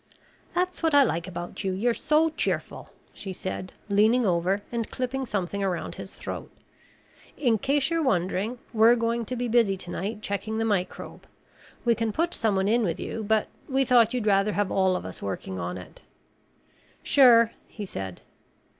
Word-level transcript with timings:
"That's 0.55 0.81
what 0.81 0.95
I 0.95 1.03
like 1.03 1.27
about 1.27 1.63
you, 1.63 1.73
you're 1.73 1.93
so 1.93 2.29
cheerful," 2.29 2.89
she 3.13 3.33
said, 3.33 3.71
leaning 3.87 4.25
over 4.25 4.63
and 4.71 4.89
clipping 4.89 5.27
something 5.27 5.63
around 5.63 5.93
his 5.93 6.15
throat. 6.15 6.49
"In 7.37 7.59
case 7.59 7.91
you're 7.91 8.01
wondering, 8.01 8.57
we're 8.73 8.95
going 8.95 9.25
to 9.25 9.35
be 9.35 9.47
busy 9.47 9.77
tonight 9.77 10.23
checking 10.23 10.57
the 10.57 10.65
microbe. 10.65 11.27
We 11.85 11.93
can 11.93 12.11
put 12.11 12.33
someone 12.33 12.67
in 12.67 12.81
with 12.81 12.99
you, 12.99 13.23
but 13.23 13.47
we 13.69 13.85
thought 13.85 14.11
you'd 14.11 14.25
rather 14.25 14.53
have 14.53 14.71
all 14.71 14.95
of 14.95 15.05
us 15.05 15.21
working 15.21 15.59
on 15.59 15.77
it." 15.77 16.01
"Sure," 17.03 17.51
he 17.67 17.85
said. 17.85 18.21